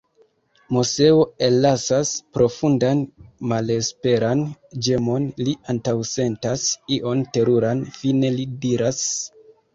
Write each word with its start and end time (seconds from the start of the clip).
Moseo 0.75 1.17
ellasas 1.47 2.13
profundan 2.37 3.03
malesperan 3.51 4.41
ĝemon; 4.89 5.29
li 5.43 5.55
antaŭsentas 5.75 6.65
ion 6.99 7.23
teruran, 7.39 7.87
fine 8.01 8.35
li 8.41 8.49
diras: 8.67 9.07